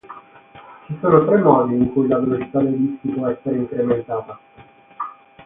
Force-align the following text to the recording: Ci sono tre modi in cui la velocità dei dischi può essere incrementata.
Ci 0.87 0.97
sono 0.99 1.25
tre 1.27 1.37
modi 1.43 1.75
in 1.75 1.91
cui 1.91 2.07
la 2.07 2.17
velocità 2.19 2.59
dei 2.59 2.75
dischi 2.75 3.09
può 3.09 3.27
essere 3.27 3.55
incrementata. 3.57 4.39